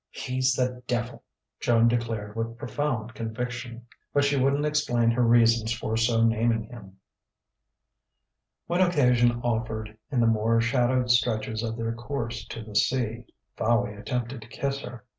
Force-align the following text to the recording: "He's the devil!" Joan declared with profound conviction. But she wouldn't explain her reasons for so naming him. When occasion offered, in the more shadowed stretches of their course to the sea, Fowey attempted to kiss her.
"He's 0.09 0.55
the 0.55 0.81
devil!" 0.87 1.21
Joan 1.59 1.87
declared 1.87 2.35
with 2.35 2.57
profound 2.57 3.13
conviction. 3.13 3.85
But 4.11 4.23
she 4.23 4.35
wouldn't 4.35 4.65
explain 4.65 5.11
her 5.11 5.21
reasons 5.21 5.73
for 5.73 5.95
so 5.95 6.23
naming 6.23 6.63
him. 6.63 6.97
When 8.65 8.81
occasion 8.81 9.41
offered, 9.43 9.95
in 10.11 10.19
the 10.19 10.25
more 10.25 10.59
shadowed 10.59 11.11
stretches 11.11 11.61
of 11.61 11.77
their 11.77 11.93
course 11.93 12.43
to 12.47 12.63
the 12.63 12.75
sea, 12.75 13.25
Fowey 13.55 13.93
attempted 13.93 14.41
to 14.41 14.47
kiss 14.47 14.81
her. 14.81 15.03